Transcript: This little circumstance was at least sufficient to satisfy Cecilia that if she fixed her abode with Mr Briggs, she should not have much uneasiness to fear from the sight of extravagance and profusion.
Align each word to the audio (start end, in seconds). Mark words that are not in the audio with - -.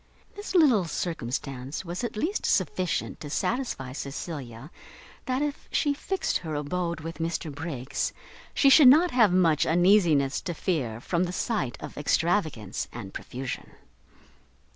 This 0.35 0.55
little 0.55 0.85
circumstance 0.85 1.85
was 1.85 2.03
at 2.03 2.17
least 2.17 2.43
sufficient 2.43 3.19
to 3.19 3.29
satisfy 3.29 3.91
Cecilia 3.91 4.71
that 5.27 5.43
if 5.43 5.69
she 5.71 5.93
fixed 5.93 6.39
her 6.39 6.55
abode 6.55 7.01
with 7.01 7.19
Mr 7.19 7.53
Briggs, 7.53 8.11
she 8.55 8.67
should 8.67 8.87
not 8.87 9.11
have 9.11 9.31
much 9.31 9.63
uneasiness 9.63 10.41
to 10.41 10.55
fear 10.55 10.99
from 10.99 11.25
the 11.25 11.31
sight 11.31 11.77
of 11.79 11.99
extravagance 11.99 12.87
and 12.91 13.13
profusion. 13.13 13.73